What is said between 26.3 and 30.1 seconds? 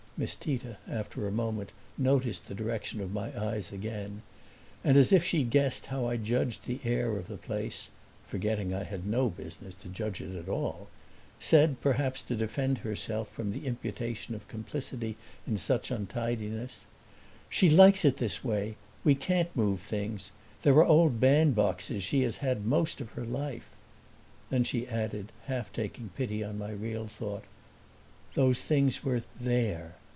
on my real thought, "Those things were THERE."